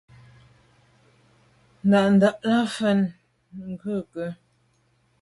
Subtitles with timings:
[1.87, 4.25] Ndà’ndà’ lα mfɛ̂l ὰm Ndʉ̂kə.